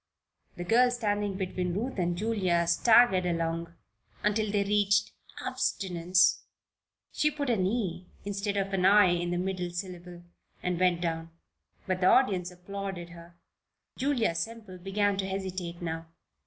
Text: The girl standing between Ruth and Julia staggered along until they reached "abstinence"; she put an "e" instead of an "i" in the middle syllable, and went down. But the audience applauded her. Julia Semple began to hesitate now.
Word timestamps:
The 0.55 0.63
girl 0.63 0.89
standing 0.89 1.35
between 1.37 1.75
Ruth 1.75 1.99
and 1.99 2.17
Julia 2.17 2.65
staggered 2.65 3.23
along 3.27 3.75
until 4.23 4.51
they 4.51 4.63
reached 4.63 5.11
"abstinence"; 5.45 6.41
she 7.11 7.29
put 7.29 7.51
an 7.51 7.67
"e" 7.67 8.07
instead 8.25 8.57
of 8.57 8.73
an 8.73 8.83
"i" 8.83 9.09
in 9.11 9.29
the 9.29 9.37
middle 9.37 9.69
syllable, 9.69 10.23
and 10.63 10.79
went 10.79 11.01
down. 11.01 11.29
But 11.85 12.01
the 12.01 12.07
audience 12.07 12.49
applauded 12.49 13.09
her. 13.11 13.35
Julia 13.95 14.33
Semple 14.33 14.79
began 14.79 15.17
to 15.17 15.27
hesitate 15.27 15.83
now. 15.83 16.07